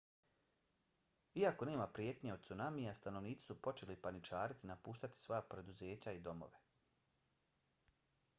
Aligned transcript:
iako 1.41 1.67
nema 1.69 1.85
prijetnje 1.97 2.33
od 2.37 2.47
cunamija 2.47 2.93
stanovnici 3.01 3.45
su 3.51 3.57
počeli 3.69 3.99
paničariti 4.07 4.67
i 4.67 4.71
napuštati 4.71 5.23
svoja 5.27 5.45
preduzeća 5.53 6.17
i 6.17 6.25
domove 6.31 6.65